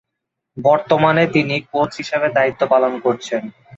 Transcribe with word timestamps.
বর্তমানে 0.57 1.23
তিনি 1.27 1.55
কোচ 1.71 1.89
হিসেবে 1.97 2.27
দায়িত্ব 2.29 2.61
পালন 2.67 2.93
করছেন। 2.99 3.41